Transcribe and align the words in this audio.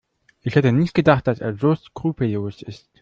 Ich 0.41 0.55
hätte 0.55 0.71
nicht 0.71 0.95
gedacht, 0.95 1.27
dass 1.27 1.41
er 1.41 1.55
so 1.55 1.75
skrupellos 1.75 2.63
ist. 2.63 2.89